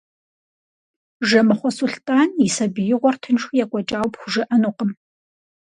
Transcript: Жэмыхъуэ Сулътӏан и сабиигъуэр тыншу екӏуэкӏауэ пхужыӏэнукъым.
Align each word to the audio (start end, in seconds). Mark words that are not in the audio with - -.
Жэмыхъуэ 1.27 1.71
Сулътӏан 1.75 2.29
и 2.47 2.49
сабиигъуэр 2.55 3.15
тыншу 3.21 3.53
екӏуэкӏауэ 3.63 4.07
пхужыӏэнукъым. 4.13 4.91